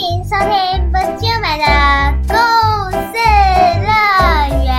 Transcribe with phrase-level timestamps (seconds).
[0.00, 1.64] 迎收听不就买的
[2.26, 2.32] 故
[2.96, 3.18] 事
[3.84, 4.72] 乐园，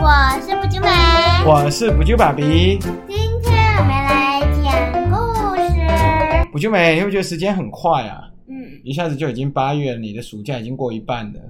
[0.00, 0.88] 我是不就美。
[1.44, 2.78] 我是补救爸比。
[2.78, 6.50] 今天我们来讲故事。
[6.52, 8.30] 补救美，你会不会觉得时间很快啊？
[8.46, 8.54] 嗯，
[8.84, 11.40] 一下子就已经八月了，你的暑假已经过一半了，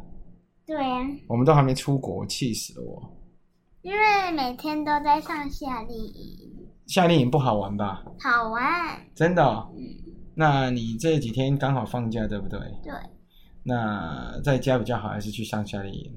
[0.66, 3.02] 对呀、我们都还没出国，气死了我！
[3.82, 6.38] 因为每天都在上夏令营，
[6.86, 8.02] 夏令营不好玩吧？
[8.18, 8.62] 好玩。
[9.14, 9.84] 真的哦、嗯，
[10.34, 12.58] 那你这几天刚好放假，对不对？
[12.82, 12.92] 对，
[13.62, 16.12] 那在家比较好，还是去上夏令营？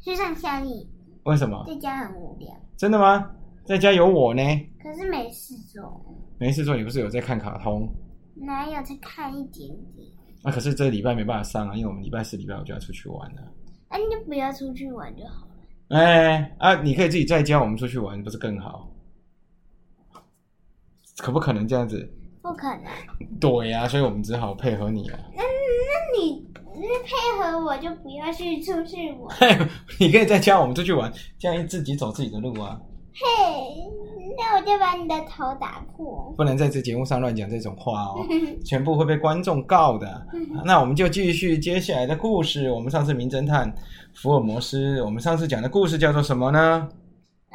[0.00, 0.88] 去上夏令营，
[1.24, 1.64] 为什么？
[1.66, 3.30] 在家很无聊，真的吗？
[3.64, 4.42] 在家有我呢，
[4.82, 6.04] 可是没事做，
[6.38, 7.88] 没事做，你不是有在看卡通？
[8.34, 10.08] 哪有再看一点点？
[10.42, 13.42] 啊，可是这礼拜没办法上啊，因为我们礼拜四、礼拜五就要出去玩了。
[13.88, 15.52] 那、你就不要出去玩就好了。
[15.88, 18.90] 哎啊，你可以自己在家，我们出去玩不是更好？
[21.18, 22.12] 可不可能这样子？
[22.44, 22.84] 不可能。
[23.40, 25.18] 对呀、所以我们只好配合你了。
[25.34, 29.68] 那那你那配合我就不要去出去玩。
[29.98, 32.78] 你可以在家，我们出去玩，这样自己走自己的路啊，
[33.14, 33.24] 嘿，
[34.36, 36.34] 那我就把你的头打破。
[36.36, 38.26] 不能在这节目上乱讲这种话哦，
[38.62, 40.26] 全部会被观众告的。
[40.66, 42.70] 那我们就继续接下来的故事。
[42.70, 43.74] 我们上次名侦探
[44.12, 46.86] 福尔摩斯，我们上次讲的故事叫做什么呢？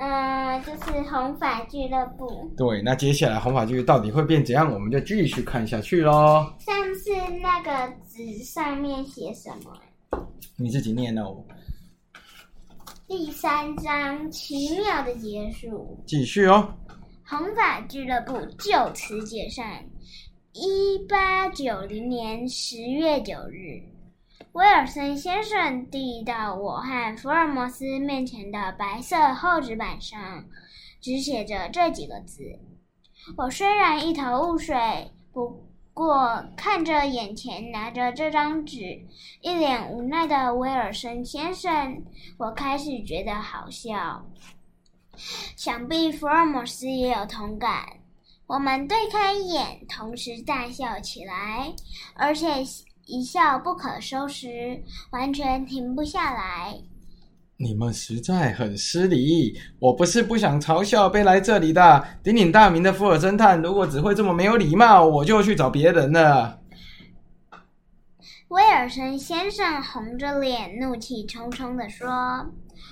[0.02, 2.50] 嗯，就是红发俱乐部。
[2.56, 4.72] 对，那接下来红发剧到底会变怎样？
[4.74, 6.54] 我们就继续看下去喽。
[6.60, 7.12] 上次
[7.42, 10.26] 那个纸上面写什么？
[10.56, 11.44] 你自己念哦，
[13.08, 16.74] 第三章奇妙的结束，继续哦。
[17.26, 19.84] 红发俱乐部就此解散。
[20.54, 23.82] 一八九零年十月九日，
[24.54, 30.46] 威尔森先生递到我和福尔摩斯面前的白色厚纸板上，
[31.00, 32.60] 只写着这几个字。
[33.38, 39.06] 我虽然一头雾水，不过看着眼前拿着这张纸，
[39.42, 42.04] 一脸无奈的威尔森先生，
[42.38, 44.26] 我开始觉得好笑。
[45.58, 47.86] 想必福尔摩斯也有同感。
[48.48, 51.72] 我们对开眼，同时大笑起来，
[52.16, 52.48] 而且
[53.10, 56.80] 一笑不可收拾，完全停不下来。
[57.58, 63.60] 你们实在很失礼，我不是不想嘲笑被来这里的鼎鼎大名的福尔侦探。
[63.60, 66.62] 如果只会这么没有礼貌，我就去找别人了。
[68.50, 72.08] 威尔森先生红着脸，怒气冲冲地说。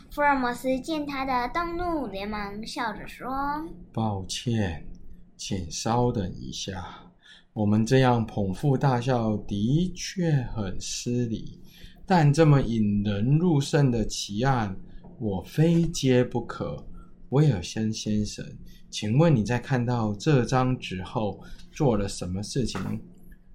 [0.09, 3.29] 福尔摩斯见他的动怒，连忙笑着说
[3.93, 4.87] 抱歉，
[5.37, 7.06] 请稍等一下。
[7.57, 11.59] 我们这样捧腹大笑的确很失礼，
[12.05, 14.77] 但这么引人入胜的奇案，
[15.17, 16.85] 我非接不可。
[17.29, 18.45] 威尔森先生，
[18.91, 21.39] 请问你在看到这张纸后
[21.71, 22.79] 做了什么事情？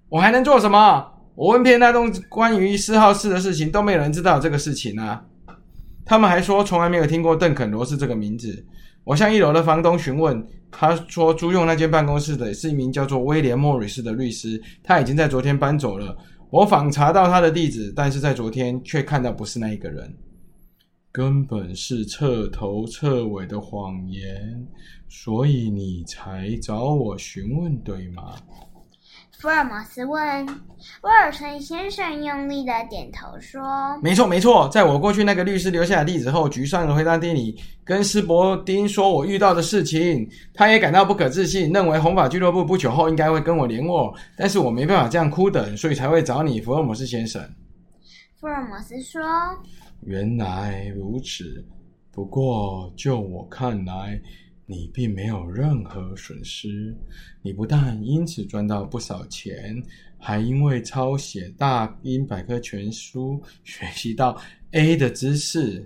[0.09, 1.09] 我还能做什么？
[1.33, 5.25] 我问遍那栋关于四号室的事情，都没有人知道这个事情啊。
[6.03, 8.65] 他们还说从来没有听过邓肯罗斯这个名字。
[9.05, 10.45] 我向一楼的房东询问，
[10.75, 16.17] 他说租用那间办公室的是一名叫做威廉·莫里斯的律师，他已经在昨天搬走了。
[16.49, 20.13] 我访查到他的地址，但是在昨天却看到不是那一个人，
[21.11, 24.67] 根本是彻头彻尾的谎言，
[25.07, 28.35] 所以你才找我询问，对吗？
[29.39, 30.45] 福尔摩斯问
[31.01, 33.61] 威尔森先生，用力的点头说
[34.01, 47.41] 没错，没错，在我过去那个律师留下的地址后，局上回答店里跟斯伯丁说我遇到的事情，他也感到不可置信，认为红发俱乐部不久后应该会跟我联络，但是我没办法这样哭等，所以才会找你，福尔摩斯先生。
[48.39, 49.21] ：“福尔摩斯说，
[50.01, 51.65] 原来如此，
[52.11, 54.17] 不过就我看来，
[54.65, 56.95] 你并没有任何损失。
[57.41, 59.81] 你不但因此赚到不少钱，
[60.17, 64.39] 还因为抄写《大英百科全书》学习到
[64.71, 65.85] A 的知识。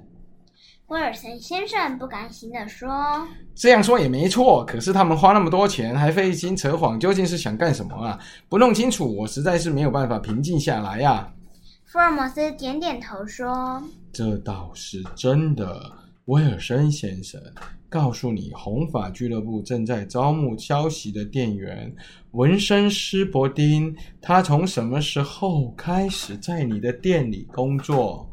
[0.88, 2.88] 威尔森先生不甘心地说。”
[3.54, 8.20] 这样说也没错，可是他们花那么多钱，还费心扯谎，究竟是想干什么啊？
[8.48, 11.34] 不弄清楚，我实在是没有办法平静下来呀、啊。
[11.84, 13.82] 福尔摩斯点点头说
[14.14, 15.92] 这倒是真的，
[16.28, 17.42] 威尔森先生。
[17.90, 21.94] 告诉你，红发俱乐部正在招募消息的店员
[22.32, 23.96] 文森斯伯丁。
[24.22, 28.30] 他从什么时候开始在你的店里工作？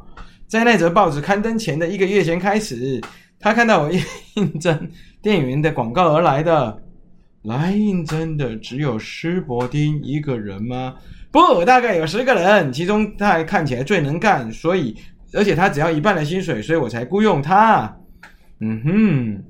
[0.49, 3.01] 在那则报纸刊登前的一个月前开始，
[3.39, 3.91] 他看到我
[4.35, 4.91] 应征
[5.23, 6.83] 店员的广告而来的。
[7.43, 10.97] 来应征的只有施伯丁一个人吗？
[11.31, 14.97] 不，大概有十个人，其中他还看起来最能干，所以
[15.35, 17.95] 而且他只要一半的薪水，所以我才雇佣他。
[18.61, 19.45] 嗯哼，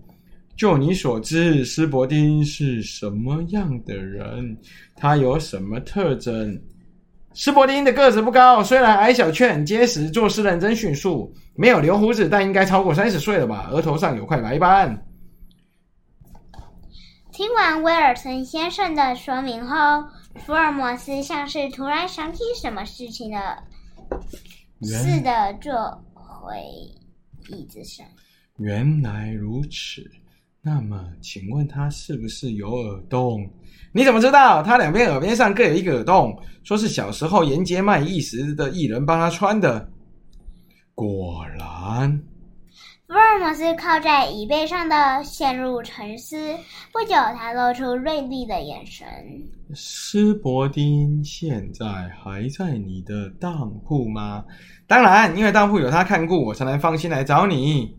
[0.57, 4.57] 就你所知，施伯丁是什么样的人？
[4.97, 6.61] 他有什么特征？
[7.35, 13.69] 斯伯丁的个子不高，虽然矮小却很结实，做事认真迅速，没有留胡子，但应该超过三十岁了吧？
[13.73, 15.07] 额头上有块白斑。
[17.33, 19.77] 听完威尔森先生的说明后，
[20.37, 23.59] 福尔摩斯像是突然想起什么事情了
[24.85, 25.73] 似的，坐
[26.15, 26.57] 回
[27.49, 28.07] 椅子上。
[28.59, 30.09] 原来如此，
[30.63, 33.51] 那么请问他是不是有耳洞？
[33.93, 34.63] 你怎么知道？
[34.63, 39.89] 他两边耳边上各有一个耳洞，说是小时候沿街卖艺时的艺人帮他穿的。
[40.95, 42.23] 果然。
[43.15, 46.37] 福尔摩斯靠在椅背上的陷入沉思。
[46.93, 49.07] 不久，他露出锐利的眼神。
[49.73, 54.45] 斯伯丁现在还在你的当铺吗？
[54.89, 57.97] 当然，因为当铺有他看顾，我才能放心来找你。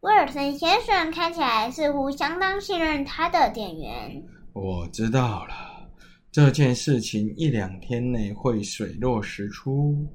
[0.00, 4.22] 威尔森先生看起来似乎相当信任他的店员。
[4.52, 5.54] 我知道了，
[6.30, 10.06] 这件事情一两天内会水落石出。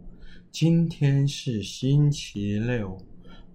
[0.51, 2.95] 今天是星期六。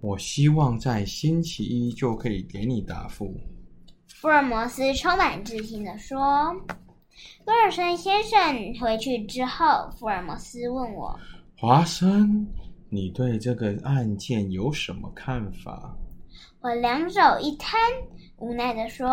[0.00, 3.34] 我希望在星期一就可以给你答复。”
[4.08, 6.54] 福尔摩斯充满自信的说。
[7.46, 8.38] 威尔森先生
[8.80, 11.18] 回去之后，福尔摩斯问我
[11.56, 12.46] ：“华生，
[12.88, 15.94] 你对这个案件有什么看法？”
[16.60, 17.78] 我两手一摊，
[18.38, 19.08] 无奈的说：“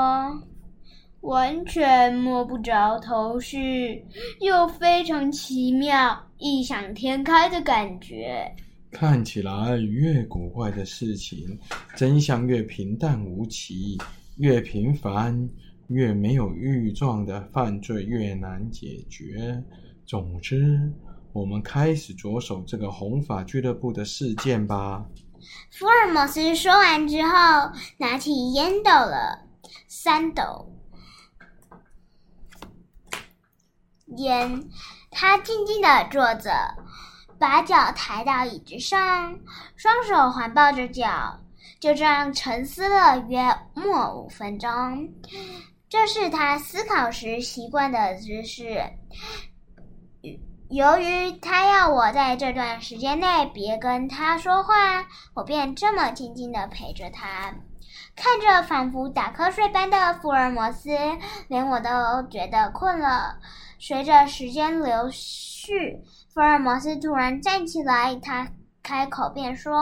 [1.22, 4.06] 完全摸不着头绪，
[4.40, 8.50] 又非常奇妙、异想天开的感觉。”
[8.92, 11.60] 看起来越古怪的事情，
[11.96, 14.02] 真相越平淡无奇；
[14.38, 15.50] 越平凡、
[15.88, 19.64] 越没有预状的犯罪越难解决。
[20.06, 20.92] 总之，
[21.34, 25.06] 我们开始着手这个红发俱乐部的事件吧。
[25.70, 27.30] 福尔摩斯说完之后，
[27.98, 29.48] 拿起烟斗了
[29.88, 30.74] 三斗
[34.16, 34.64] 烟，
[35.12, 36.52] 他静静的坐着。
[37.40, 39.38] 把脚抬到椅子上，
[39.76, 41.40] 双手环抱着脚，
[41.80, 44.70] 就这样沉思了约莫五分钟。
[45.90, 48.82] 这是他思考时习惯的姿势。
[50.70, 57.54] 由于他要我在这段时间内别跟他说话，我便这么静静的陪着他，
[58.16, 60.90] 看着仿佛打瞌睡般的福尔摩斯，
[61.48, 61.90] 连我都
[62.30, 63.38] 觉得困了。
[63.80, 66.02] 随着时间流逝。
[66.38, 68.54] 福尔摩斯突然站起来，他
[68.84, 69.74] 开口便说：“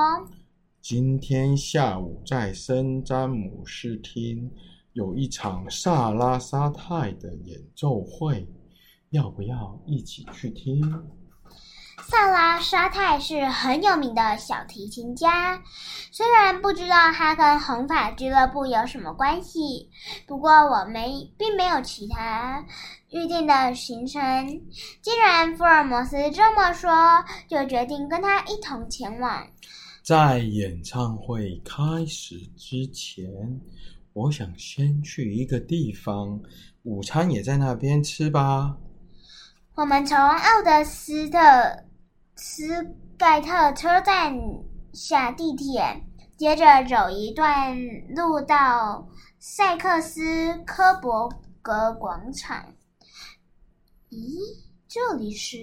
[0.79, 4.49] 今天下午在圣詹姆斯厅
[4.93, 8.47] 有一场萨拉沙泰的演奏会，
[9.09, 10.79] 要不要一起去听？”
[12.15, 15.61] 萨拉沙泰是很有名的小提琴家，
[16.13, 19.89] 虽然不知道他跟红发俱乐部有什么关系，
[20.25, 22.63] 不过我没并没有其他。
[23.09, 24.21] 预定的行程，
[25.01, 26.89] 既然福尔摩斯这么说，
[27.49, 29.45] 就决定跟他一同前往。
[30.01, 33.25] 在演唱会开始之前，
[34.13, 36.39] 我想先去一个地方，
[36.83, 38.77] 午餐也在那边吃吧。
[39.75, 41.37] 我们从奥德斯特
[42.37, 44.37] 斯盖特车站
[44.93, 46.03] 下地铁，
[46.37, 47.77] 接着走一段
[48.13, 49.07] 路到
[49.39, 51.29] 塞克斯科伯
[51.61, 52.73] 格广场。
[54.09, 54.37] 咦，
[54.87, 55.57] 这里是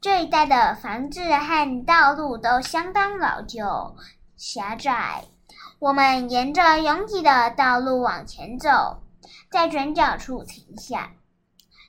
[0.00, 3.96] 这一带的房子和道路都相当老旧、
[4.36, 5.24] 狭窄。
[5.80, 9.02] 我们沿着拥挤的道路往前走，
[9.50, 11.10] 在转角处停下。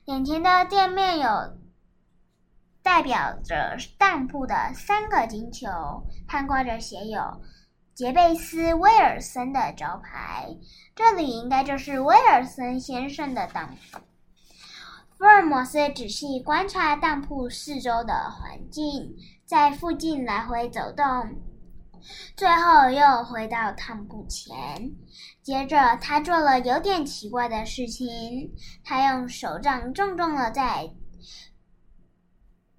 [0.06, 1.56] 眼前的店面有
[2.84, 5.66] 代表着当铺的三个金球，
[6.28, 7.40] 还挂着写有
[7.94, 10.54] “杰贝斯·威尔森”的招牌。
[10.94, 14.00] 这里应该就是威尔森先生的当铺。
[15.16, 21.04] 福尔摩斯仔细观察当铺四周的环境，在附近来回走动，
[22.36, 24.92] 最后又回到当铺前。
[25.42, 28.52] 接着，他做了有点奇怪的事情，
[28.84, 30.90] 他用手杖重重的在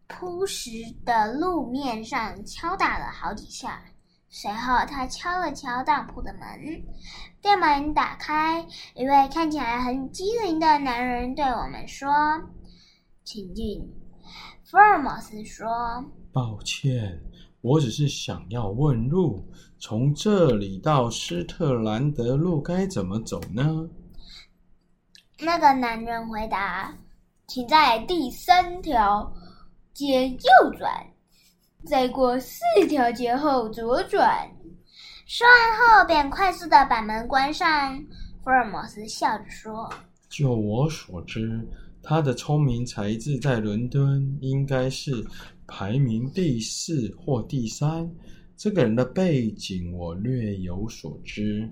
[0.07, 0.69] 铺石
[1.05, 3.81] 的路面上敲打了好几下。
[4.29, 6.83] 随后，他敲了敲当铺的门，
[7.41, 12.09] 店门打开，一位看起来很机灵的男人对我们说
[13.23, 13.89] ：“请进。”
[14.65, 15.67] 福尔摩斯说
[16.33, 17.21] ：“抱歉，
[17.61, 19.47] 我只是想要问路，
[19.79, 23.87] 从这里到斯特兰德路该怎么走呢？”
[25.39, 26.93] 那个男人回答
[27.47, 29.31] ：“请在第三条
[29.95, 30.91] 街右转。”
[31.83, 34.47] 再过四条街后左转。
[35.25, 37.99] 说完后，便快速的把门关上。
[38.43, 39.91] 福尔摩斯笑着说
[40.29, 41.67] ：“就我所知，
[42.03, 45.11] 他的聪明才智在伦敦应该是
[45.65, 48.07] 排名第四或第三。
[48.55, 51.67] 这个人的背景我略有所知。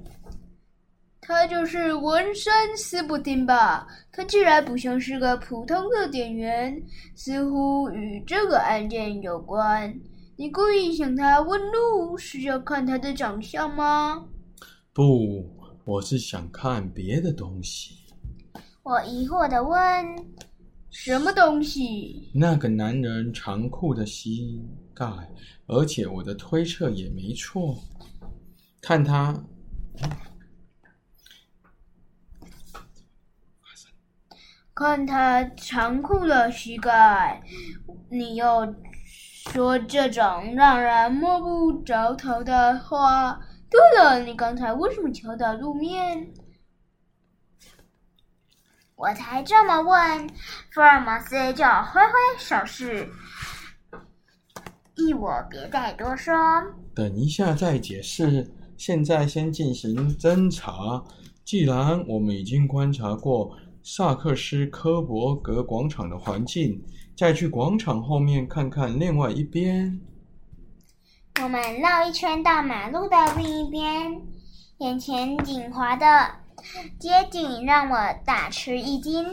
[1.25, 3.87] 他就是文山斯普丁吧？
[4.11, 6.75] 他既然不像是个普通的店员，
[7.15, 9.97] 似乎与这个案件有关。
[10.35, 14.25] 你故意向他问路，是要看他的长相吗？
[14.91, 15.49] 不，
[15.85, 17.95] 我是想看别的东西。
[18.83, 19.79] 我疑惑的问
[20.91, 24.61] ：“什么东西？”那个男人长裤的膝
[24.93, 25.05] 盖，
[25.67, 27.77] 而且我的推测也没错。
[28.81, 29.33] 看他。
[34.75, 37.43] 看他残酷的膝盖，
[38.09, 38.73] 你又
[39.51, 43.39] 说这种让人摸不着头的话。
[43.69, 46.33] 对了，你刚才为什么敲打路面？
[48.95, 50.27] 我才这么问，
[50.71, 53.07] 福尔摩斯就挥挥手势，
[54.95, 56.33] 意我别再多说。
[56.95, 61.03] 等一下再解释，现在先进行侦查。
[61.45, 63.55] 既然我们已经观察过。
[63.85, 66.81] 萨克斯科伯格广场的环境，
[67.17, 69.99] 再去广场后面看看另外一边。
[71.41, 74.21] 我们绕一圈到马路的另一边，
[74.77, 76.07] 眼前景华的
[76.97, 79.25] 街景让我大吃一惊。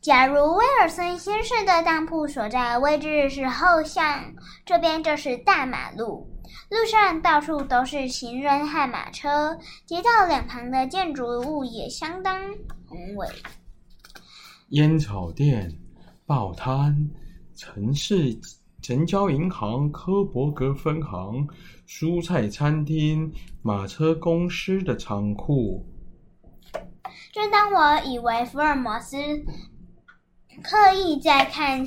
[0.00, 6.30] 假如威尔森先生的当铺所在位置是后巷，这边就是大马路，
[6.70, 12.40] 路上到处都是行人和马车，街道两旁的建筑物也相当
[12.86, 13.26] 宏伟。
[14.74, 15.72] 烟草店、
[16.26, 17.08] 报摊、
[17.54, 18.36] 城市
[18.82, 21.46] 城郊银行科伯格分行、
[21.86, 25.86] 蔬菜餐厅、马车公司的仓库。
[27.32, 29.16] 正当我以为福尔摩斯
[30.60, 31.86] 刻意在看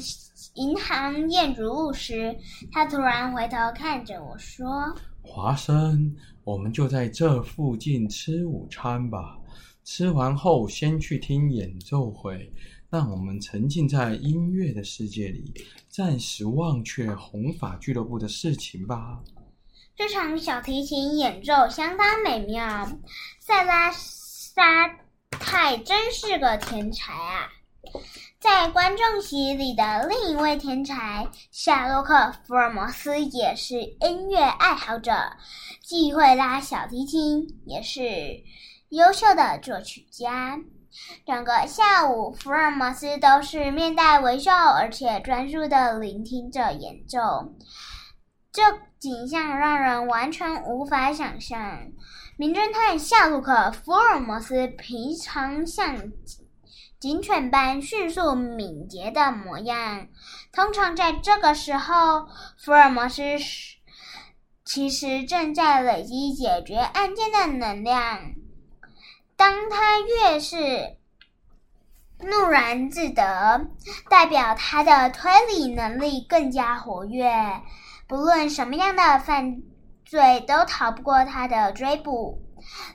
[0.54, 2.38] 银行建筑物时，
[2.72, 6.16] 他突然回头看着我说：“华生，
[6.46, 9.38] 我们就在这附近吃午餐吧。
[9.84, 12.50] 吃完后，先去听演奏会。”
[12.90, 15.54] 让我们沉浸在音乐的世界里，
[15.90, 19.22] 暂时忘却红发俱乐部的事情吧。
[19.96, 22.88] 这场小提琴演奏相当美妙，
[23.40, 24.64] 塞拉沙
[25.32, 27.50] 泰真是个天才啊！
[28.40, 32.14] 在观众席里的另一位天才夏洛克·
[32.46, 35.12] 福尔摩斯也是音乐爱好者，
[35.82, 38.02] 既会拉小提琴，也是
[38.90, 40.62] 优秀的作曲家。
[41.26, 47.54] 整个下午，福尔摩斯都是面带微笑，而且专注的聆听着演奏。
[48.52, 48.62] 这
[48.98, 51.80] 景象让人完全无法想象。
[52.38, 56.12] 名侦探夏洛克·福尔摩斯平常像
[57.00, 60.08] 警犬般迅速敏捷的模样，
[60.52, 62.28] 通常在这个时候，
[62.58, 63.22] 福尔摩斯
[64.66, 68.20] 其实正在累积解决案件的能量。
[69.38, 70.98] 当他越是
[72.20, 73.70] 怒然自得，
[74.10, 77.32] 代表他的推理能力更加活跃。
[78.08, 79.62] 不论什么样的犯
[80.04, 82.42] 罪，都逃不过他的追捕。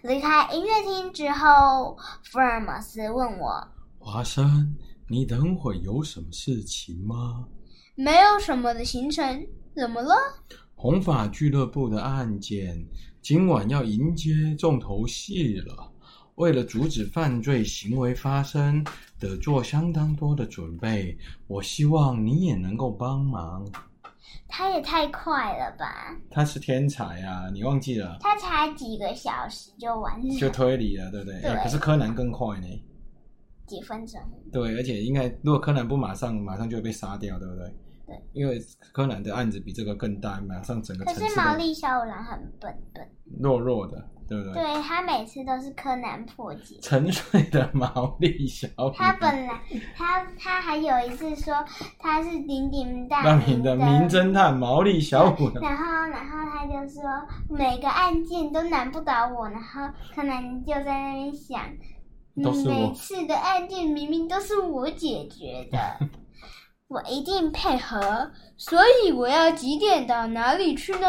[0.03, 3.69] 离开音乐厅之后，福尔摩斯问我
[4.01, 4.77] ：“华生，
[5.09, 7.47] 你等会有什么事情吗
[7.95, 9.47] ？”“没有什么的行程，
[9.77, 10.17] 怎么了
[10.75, 12.85] ？”“红发俱乐部的案件
[13.21, 15.92] 今晚要迎接重头戏了。”
[16.37, 18.85] 为了阻止犯罪行为发生，
[19.19, 21.17] 得做相当多的准备。
[21.47, 23.67] 我希望你也能够帮忙。
[24.49, 26.15] 他也太快了吧！
[26.31, 27.49] 他是天才啊！
[27.53, 28.19] 你忘记了？
[28.21, 31.41] 他才几个小时就完成，就推理了，对不对？
[31.41, 31.55] 对。
[31.63, 32.67] 可是柯南更快呢。
[33.67, 34.21] 几分钟？
[34.53, 37.75] 对，而且应该，如果柯南不马上，马上就会被杀掉，对不对？
[38.07, 38.23] 对。
[38.35, 38.61] 因为
[38.93, 41.05] 柯南的案子比这个更大，马上整个。
[41.07, 43.09] 可是毛利小五郎很笨笨，
[43.41, 44.07] 弱弱的。
[44.29, 44.53] 对对？
[44.53, 46.77] 对他每次都是柯南破解。
[46.81, 48.91] 沉睡的毛利小五。
[48.91, 49.61] 他本来
[49.97, 51.55] 他他还有一次说
[51.99, 55.51] 他是鼎鼎大名的名侦探毛利小五。
[55.61, 57.03] 然后然后他就说
[57.49, 61.61] 每个案件都难不倒我，然后柯南就在那边想，
[62.35, 65.79] 每次的案件明明都是我解决的。
[66.93, 71.09] 我一定配合，所以我要几点到哪里去呢？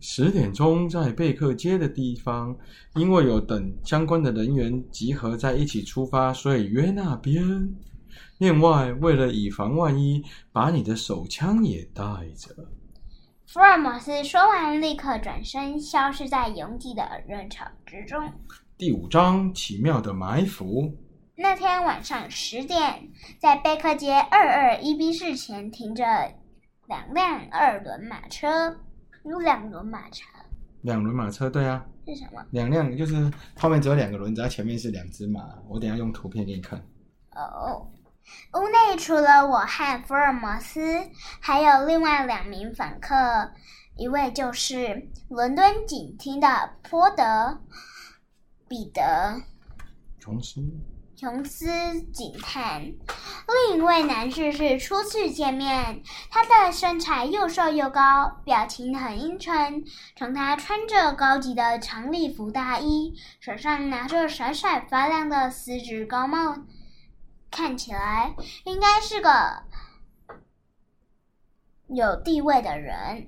[0.00, 2.56] 十点钟在贝克街的地方，
[2.94, 7.68] 因为有等相关的人员集合在一起出发，所以约那边。
[8.38, 12.02] 另外，为了以防万一，把你的手枪也带
[12.34, 12.54] 着。
[13.46, 18.32] 福尔摩斯说完，立刻转身消失在拥挤的人潮之中。
[18.78, 20.90] 第五章：奇妙的埋伏。
[21.40, 26.04] 那天晚上十点，在贝克街二二一 B 室前停着
[26.88, 28.76] 两辆二轮马车，
[29.22, 30.24] 有两轮马车
[30.82, 32.44] 两轮马车，对啊，是什么？
[32.50, 35.40] 两辆就是后面只有两个轮子，它前面是两只马。
[35.68, 36.76] 我等下用图片给你看。
[37.36, 37.88] 哦，
[38.54, 41.08] 屋内除了我和福尔摩斯，
[41.40, 43.14] 还有另外两名访客，
[43.96, 46.48] 一位就是伦敦警厅的
[46.90, 47.60] 波德
[48.66, 49.40] 彼得
[50.18, 50.60] 琼斯，
[51.18, 51.66] 琼斯
[52.12, 52.80] 警探，
[53.70, 59.82] 另一位男士是初次见面，他的身材又瘦又高，表情很阴沉。
[60.16, 66.54] 从他穿着高级的长礼服大衣，手上拿着闪闪发亮的丝质高帽，
[67.50, 69.64] 看起来应该是个
[71.88, 73.26] 有地位的人。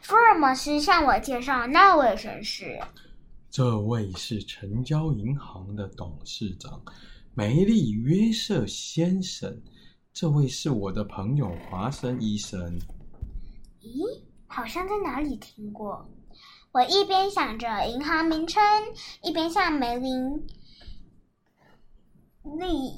[0.00, 2.80] 福尔摩斯向我介绍那位绅士。
[3.50, 6.80] 这位是城郊银行的董事长
[7.34, 9.62] 梅利约瑟先生。
[10.12, 12.78] 这位是我的朋友华生医生。
[13.80, 16.06] 咦，好像在哪里听过。
[16.72, 18.62] 我一边想着银行名称，
[19.22, 20.46] 一边向梅林
[22.58, 22.92] 利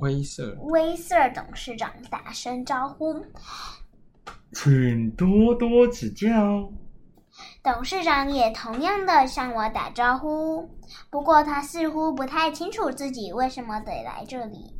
[0.00, 3.24] 威瑟，威瑟董事长打声招呼。
[4.52, 6.72] 请多多指教。
[7.70, 10.66] 董事长也同样的向我打招呼，
[11.10, 14.74] 不过他似乎不太清楚自己为什么得来这里。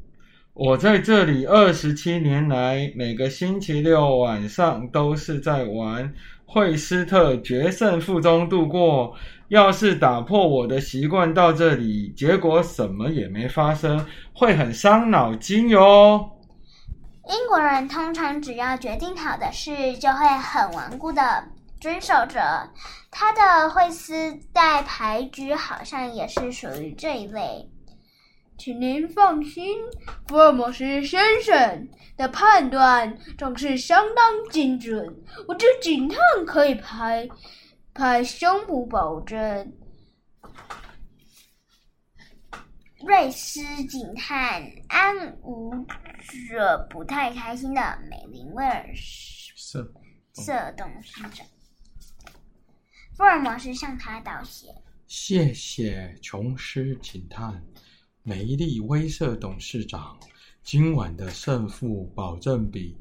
[0.54, 6.10] 我在这里二十七年来，每个星期六晚上都是在玩
[6.46, 9.12] 惠斯特决胜负中度过。
[9.48, 14.02] 要是打破我的习惯到这里，结果什么也没发生，
[14.32, 16.26] 会很伤脑筋哟。
[17.28, 21.44] 英国人通常只要决定好的事，就会很顽固的
[21.80, 22.70] 遵守着。
[23.10, 27.70] 他的惠斯代牌局好像也是属于这一类。
[28.56, 29.78] 请您放心，
[30.26, 35.24] 福尔摩斯先生的判断总是相当精准。
[35.46, 37.28] 我这警探可以拍
[37.94, 39.72] 拍胸脯保证。
[43.06, 45.72] 瑞斯警探安无
[46.50, 49.88] 着不太开心的美林威尔是
[50.32, 51.46] 瑟董事长。
[53.18, 54.68] 福尔摩斯向他道谢。
[55.08, 57.60] 谢谢琼斯警探。
[58.22, 60.16] 梅利威瑟董事长，
[60.62, 62.96] 今晚的胜负保证比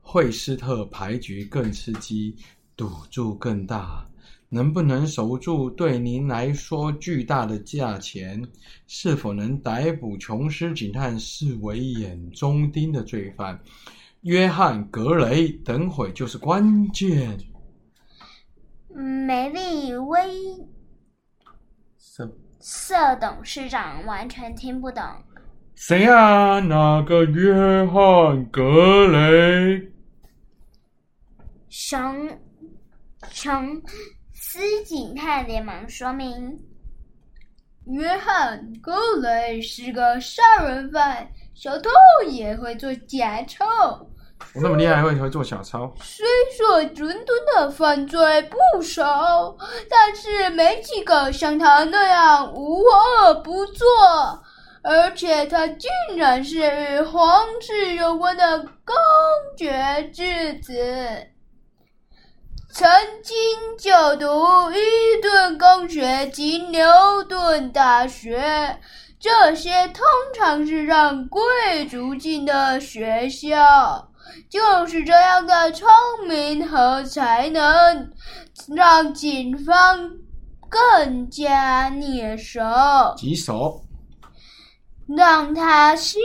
[0.00, 2.34] 惠斯特牌局更刺激，
[2.74, 4.08] 赌注更大。
[4.48, 8.42] 能不能守住对您来说巨大的价钱？
[8.86, 13.62] 是否能逮捕琼斯警探视为眼中钉的罪犯
[14.22, 15.48] 约翰·格雷？
[15.62, 17.38] 等会就是关键。
[18.94, 20.18] 梅利威
[21.98, 25.02] 什瑟董事长完全听不懂。
[25.74, 26.60] 谁啊？
[26.60, 27.52] 那个约
[27.86, 27.96] 翰·
[28.50, 29.90] 格雷？
[31.68, 32.38] 熊
[33.30, 33.82] 琼
[34.32, 36.60] 斯警探连忙说明
[37.88, 41.90] ：“约翰·格雷是个杀人犯，小偷
[42.30, 43.66] 也会做假钞。
[44.54, 45.92] 我那么厉害，还会会做小抄？
[46.02, 46.26] 虽
[46.56, 49.56] 说伦敦的犯罪不少，
[49.88, 53.86] 但是没几个像他那样无恶不作。
[54.84, 58.96] 而且他竟然是与皇室有关的公
[59.56, 60.74] 爵之子，
[62.68, 62.90] 曾
[63.22, 63.36] 经
[63.78, 66.82] 就读伊顿公学及牛
[67.28, 68.80] 顿大学，
[69.20, 70.04] 这些通
[70.36, 71.40] 常是让贵
[71.88, 74.08] 族进的学校。
[74.48, 75.88] 就是这样的聪
[76.28, 78.10] 明和才能，
[78.74, 80.10] 让警方
[80.68, 82.60] 更加蹑手，
[83.16, 83.82] 棘手。
[85.08, 86.22] 让他星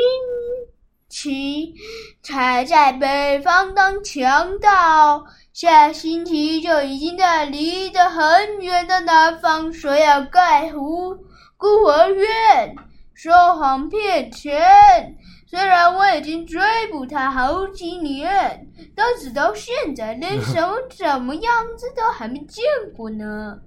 [1.09, 1.73] 期
[2.21, 11.17] 才在北方当强盗，下星期就已经在离得很远的南方说要盖湖
[11.57, 12.75] 孤儿院，
[13.13, 15.17] 说谎骗钱。
[15.49, 23.57] 虽然我已经追捕他好几年，但是到现在连什么什么样子都还没见过呢。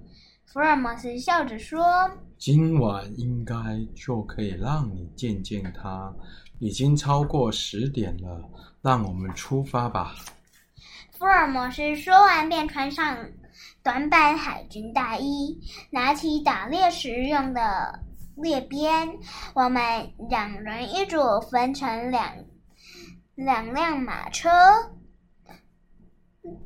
[0.45, 1.83] 福尔摩斯笑着说。
[2.37, 3.55] 今晚应该
[3.95, 6.13] 就可以让你见见他。
[6.59, 8.47] 已经超过十点了，
[8.83, 10.13] 让我们出发吧。
[11.17, 13.17] 福尔摩斯说完，便穿上
[13.81, 17.99] 短版海军大衣，拿起打猎时用的
[18.41, 19.17] 猎鞭。
[19.53, 21.17] 我们两人一组，
[21.49, 22.33] 分成两
[23.35, 24.49] 两辆马车。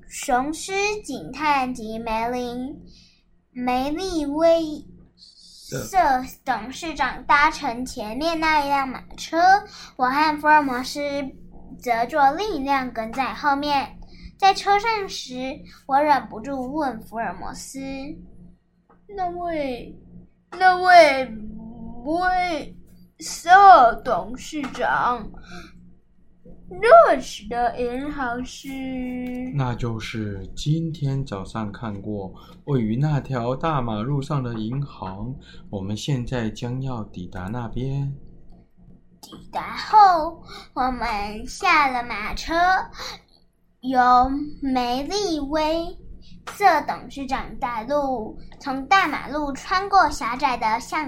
[0.08, 2.82] 雄狮警探及梅林
[3.52, 4.86] 梅利威。
[5.68, 5.98] 瑟
[6.46, 9.38] 董事长搭乘前面那一辆马车，
[9.98, 11.02] 我和福尔摩斯
[11.80, 13.98] 则坐另一辆跟在后面。
[14.38, 15.34] 在车上时，
[15.88, 17.80] 我忍不住问福尔摩斯
[19.10, 19.98] ：“那位，
[20.52, 21.34] 那位，
[22.06, 22.76] 威
[23.20, 25.30] 瑟董事长。”
[26.68, 28.70] 热时的银行是，
[29.54, 32.34] 那就是今天早上看过
[32.66, 35.34] 位于那条大马路上的银行。
[35.70, 38.12] 我们现在将要抵达那边。
[39.22, 40.42] 抵达后，
[40.74, 42.56] 我们下了马车，
[43.82, 44.00] 由
[44.60, 45.86] 梅利威
[46.48, 51.08] 瑟董事长带路，从大马路穿过狭窄的巷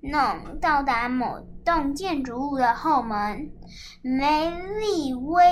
[0.00, 3.50] 弄，到达某栋建筑物的后门。
[4.02, 5.42] 梅利威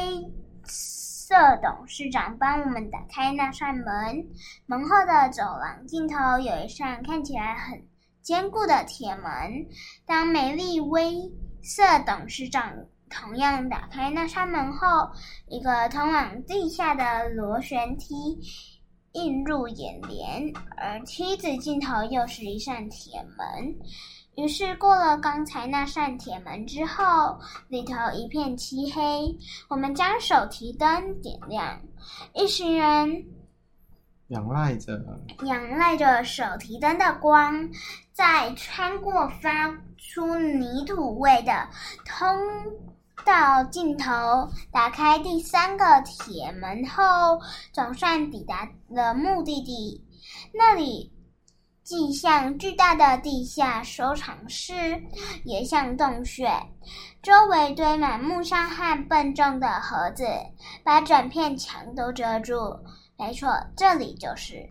[0.65, 4.27] 瑟董事长帮我们打开那扇门，
[4.67, 7.83] 门后的走廊尽头有一扇看起来很
[8.23, 9.67] 坚固的铁门。
[10.07, 11.15] 当梅利威
[11.63, 12.73] 瑟董事长
[13.11, 15.11] 同样打开那扇门后，
[15.49, 18.39] 一个通往地下的螺旋梯
[19.13, 23.75] 映入眼帘，而梯子尽头又是一扇铁门。
[24.37, 29.35] 于是，过了刚才那扇铁门之后，里头一片漆黑。
[29.69, 31.81] 我们将手提灯点亮，
[32.35, 33.25] 一行人
[34.29, 35.01] 仰赖着
[35.45, 37.71] 仰赖着手提灯的光，
[38.13, 41.67] 在穿过发出泥土味的
[42.05, 42.27] 通
[43.25, 44.13] 道尽头，
[44.71, 47.41] 打开第三个铁门后，
[47.73, 50.05] 总算抵达了目的地。
[50.53, 51.16] 那里。
[51.87, 54.75] 既像巨大的地下收藏室，
[55.45, 56.51] 也像洞穴，
[57.23, 60.27] 周围堆满木箱和笨重的盒子，
[60.83, 62.55] 把整片墙都遮住。
[63.17, 64.69] 没错，这里就是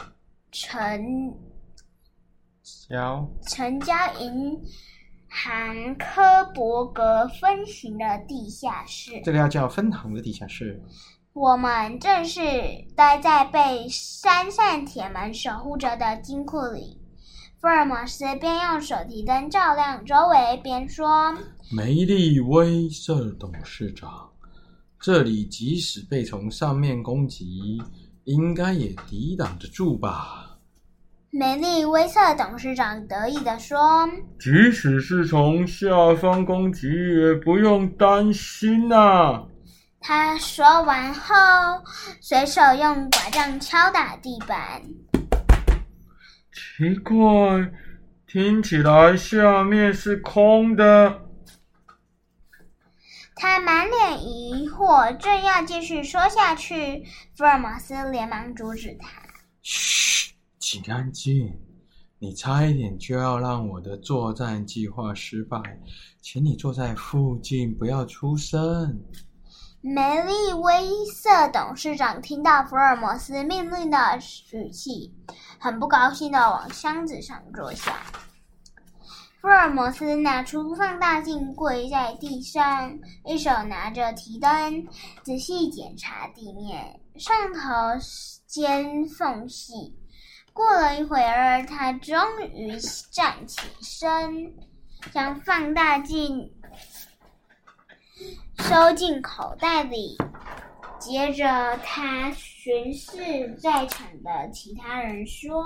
[0.51, 1.33] 成
[2.89, 4.61] 交成交银
[5.29, 9.21] 行科伯格分行的地下室。
[9.23, 10.83] 这个要叫分行的地下室。
[11.31, 12.41] 我们正是
[12.93, 17.01] 待在被三扇铁门守护着的金库里。
[17.65, 21.33] 福尔摩斯边用手提灯照亮周围，边说
[21.75, 24.29] ：“梅利威瑟董事长，
[24.99, 27.81] 这里即使被从上面攻击，
[28.25, 30.59] 应该也抵挡得住吧？”
[31.33, 34.07] 梅利威瑟董事长得意地说
[34.39, 35.89] ：“即使是从下
[36.21, 39.43] 方攻击，也不用担心呐。”
[40.07, 41.33] 他说完后，
[42.21, 44.83] 随手用拐杖敲打地板。
[46.55, 47.69] 奇怪，
[48.25, 51.21] 听起来下面是空的。
[53.35, 57.03] 他满脸疑惑，正要继续说下去，
[57.35, 59.09] 福尔摩斯连忙阻止他
[59.61, 61.59] ：“嘘，请安静！
[62.19, 65.59] 你差一点就要让我的作战计划失败，
[66.21, 69.03] 请你坐在附近，不要出声。”
[69.81, 73.97] 梅利威瑟董事长听到福尔摩斯命令的
[74.51, 75.13] 语气，
[75.65, 77.97] 很不高兴的往箱子上坐下。
[79.41, 84.87] 福尔摩斯拿出放大镜，跪在地上，一手拿着提灯，
[85.23, 87.69] 仔细检查地面上头
[88.45, 89.91] 间缝隙。
[90.53, 92.15] 过了一会儿，他终
[92.53, 92.77] 于
[93.11, 94.53] 站起身，
[95.11, 96.47] 将放大镜。
[98.59, 100.15] 收进口袋里。
[100.99, 103.11] 接着，他巡视
[103.59, 105.63] 在场的其他人，说：“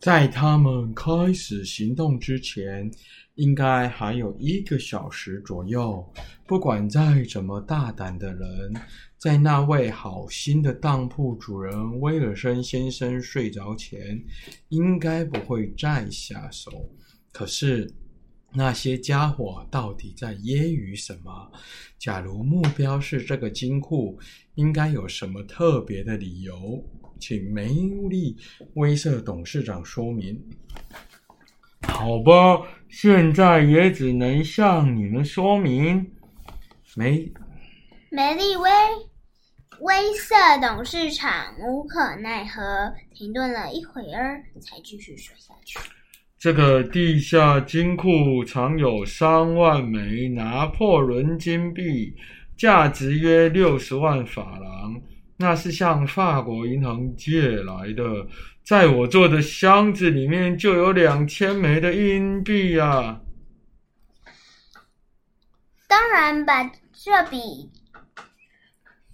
[0.00, 2.90] 在他们开始行动之前，
[3.36, 6.04] 应该还有一个小时左右。
[6.46, 8.74] 不管再怎么大胆的人，
[9.16, 14.22] 在那位好心的当铺主人威尔森先生睡着前，
[14.68, 16.70] 应该不会再下手。
[17.32, 17.90] 可是……”
[18.56, 21.50] 那些家伙到底在揶揄什么？
[21.98, 24.18] 假如目标是这个金库，
[24.54, 26.84] 应该有什么特别的理由？
[27.18, 27.68] 请梅
[28.08, 28.36] 利
[28.74, 30.40] 威瑟董事长说明。
[31.82, 36.12] 好吧，现在也只能向你们说明。
[36.94, 37.32] 梅
[38.10, 38.70] 梅利威
[39.80, 45.78] 威瑟董事长无可奈何，停顿了一会儿，才继续说下去。
[46.44, 52.14] 这个地下金库藏有三万枚拿破仑金币，
[52.54, 55.00] 价值约六十万法郎。
[55.38, 58.26] 那是向法国银行借来的。
[58.62, 63.22] 在我做的箱子里面就有两千枚的硬币啊！
[65.88, 67.70] 当然，把这笔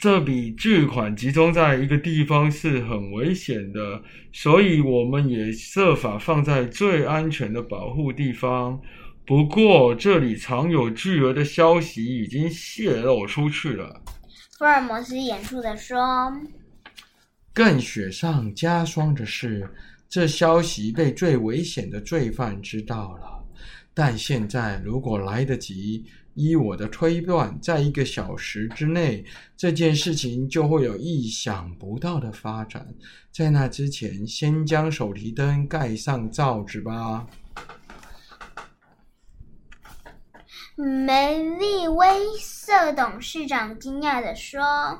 [0.01, 8.81] 这笔巨款集中在一个地方是很危险的，所以我们也设法放在最安全的保护地方。
[9.27, 14.03] 不过，这里藏有巨额的消息已经泄露出去了。
[14.59, 16.33] 福尔摩斯严肃地说。
[17.53, 19.69] 更雪上加霜的是，
[20.09, 23.40] 这消息被最危险的罪犯知道了。
[24.01, 29.23] 但现在，如果来得及，依我的推断，在一个小时之内，
[29.59, 32.87] 这件事情就会有意想不到的发展。
[33.31, 37.27] 在那之前，先将手提灯盖上罩子吧。
[40.77, 42.07] 梅利威
[42.39, 44.99] 瑟董事长惊讶地说。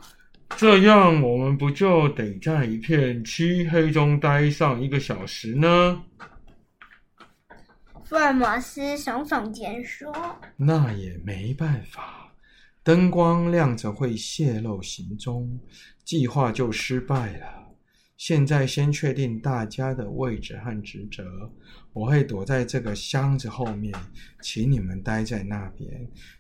[0.59, 6.03] 这样，我们不就得在一片漆黑中待上一个小时呢？
[8.11, 10.13] 福尔摩斯耸耸肩说
[10.59, 12.35] ：“那也没办法，
[12.83, 15.61] 灯光亮着会泄露行踪，
[16.05, 17.47] 计划就失败了。
[18.17, 21.23] 现在先确定大家的位置和职责，
[21.93, 23.95] 我会躲在这个箱子后面，
[24.43, 25.89] 请你们待在那边。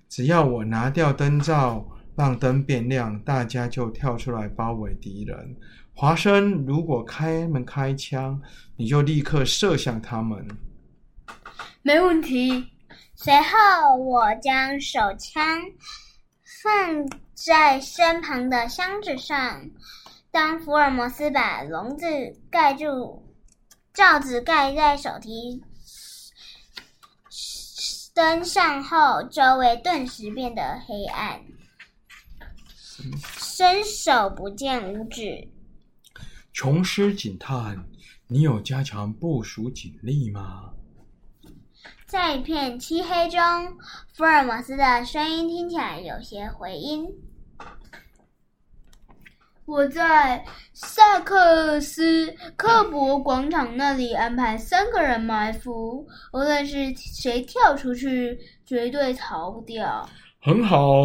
[0.08, 5.56] 只要我拿掉灯罩。”让灯变亮，大家就跳出来包围敌人。
[5.94, 8.38] 华生，如果开门开枪，
[8.76, 10.46] 你就立刻射向他们。
[11.82, 12.70] 没问题。
[13.14, 15.60] 随后，我将手枪
[16.62, 19.70] 放在身旁的箱子上。
[20.30, 22.06] 当福尔摩斯把笼子
[22.50, 23.22] 盖住，
[23.92, 25.62] 罩子盖在手提
[28.14, 31.40] 灯上后，周围顿时变得黑暗。
[33.38, 35.48] 伸手不见五指。
[36.52, 37.84] 琼斯警探，
[38.26, 40.72] 你有加强部署警力吗？
[42.10, 43.38] 在一片漆黑中，
[44.12, 47.06] 福尔摩斯的声音听起来有些回音。
[49.64, 60.04] 我在萨克斯科博广场那里安排三个人埋伏，无论是谁跳出去，绝对逃不掉。
[60.40, 61.04] 很好。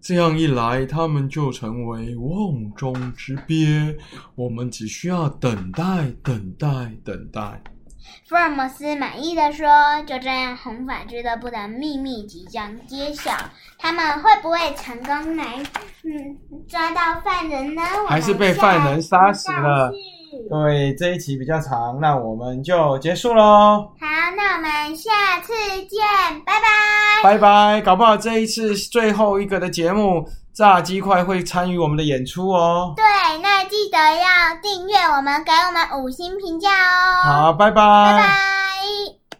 [0.00, 3.96] 这样一来，他们就成为瓮中之鳖。
[4.34, 6.68] 我们只需要等待，等待，
[7.04, 7.62] 等待。
[8.28, 9.66] 福尔摩斯满意的说
[10.06, 13.32] ：“就这样，红发俱乐部的秘密即将揭晓。
[13.78, 15.44] 他们会不会成功来
[16.04, 16.36] 嗯
[16.68, 17.82] 抓到犯人呢？
[18.08, 19.92] 还是被犯人杀死了？”
[20.48, 23.92] 对，这一集比较长，那我们就结束喽。
[23.98, 25.10] 好，那我们下
[25.42, 25.52] 次
[25.88, 26.00] 见，
[26.46, 26.68] 拜拜。
[27.24, 32.92] 拜拜，搞不好这一次最后一个的节目，炸鸡块会参与我们的演出哦。
[32.96, 33.04] 对，
[33.42, 37.22] 那记得要订阅我们，给我们五星评价哦。
[37.22, 37.74] 好，拜拜。
[37.74, 38.59] 拜拜。